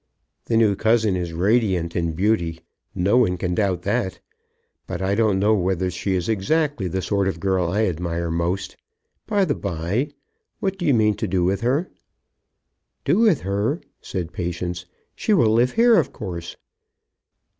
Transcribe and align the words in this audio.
The 0.45 0.57
new 0.57 0.75
cousin 0.75 1.15
is 1.15 1.31
radiant 1.31 1.95
in 1.95 2.13
beauty. 2.13 2.61
No 2.95 3.17
one 3.17 3.37
can 3.37 3.53
doubt 3.53 3.83
that. 3.83 4.19
But 4.87 4.99
I 4.99 5.13
don't 5.13 5.37
know 5.37 5.53
whether 5.53 5.91
she 5.91 6.15
is 6.15 6.27
exactly 6.27 6.87
the 6.87 7.03
sort 7.03 7.27
of 7.27 7.39
girl 7.39 7.69
I 7.69 7.85
admire 7.85 8.31
most. 8.31 8.77
By 9.27 9.45
the 9.45 9.53
bye, 9.53 10.09
what 10.59 10.79
do 10.79 10.85
you 10.87 10.95
mean 10.95 11.13
to 11.17 11.27
do 11.27 11.43
with 11.43 11.61
her?" 11.61 11.91
"Do 13.05 13.19
with 13.19 13.41
her?" 13.41 13.79
said 14.01 14.33
Patience. 14.33 14.87
"She 15.13 15.35
will 15.35 15.53
live 15.53 15.73
here, 15.73 15.99
of 15.99 16.11
course." 16.11 16.55